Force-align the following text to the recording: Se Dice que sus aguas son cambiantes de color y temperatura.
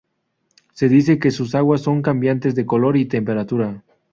Se 0.73 0.89
Dice 0.89 1.19
que 1.19 1.29
sus 1.29 1.53
aguas 1.53 1.81
son 1.81 2.01
cambiantes 2.01 2.55
de 2.55 2.65
color 2.65 2.97
y 2.97 3.05
temperatura. 3.05 3.83